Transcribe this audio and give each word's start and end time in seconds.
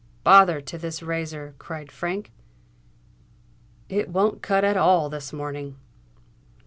"Bother 0.23 0.61
to 0.61 0.79
this 0.79 1.03
razor!" 1.03 1.53
cried 1.59 1.91
Frank: 1.91 2.31
"it 3.87 4.09
won't 4.09 4.41
cut 4.41 4.63
at 4.63 4.75
all 4.75 5.11
this 5.11 5.31
morning!" 5.31 5.77